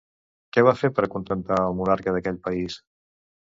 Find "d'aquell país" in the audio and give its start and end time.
2.17-2.81